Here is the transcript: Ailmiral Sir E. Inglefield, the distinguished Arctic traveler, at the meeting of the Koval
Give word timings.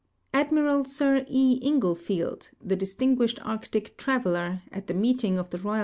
Ailmiral 0.33 0.85
Sir 0.87 1.27
E. 1.29 1.59
Inglefield, 1.63 2.49
the 2.59 2.75
distinguished 2.75 3.39
Arctic 3.45 3.97
traveler, 3.97 4.63
at 4.71 4.87
the 4.87 4.95
meeting 4.95 5.37
of 5.37 5.51
the 5.51 5.59
Koval 5.59 5.79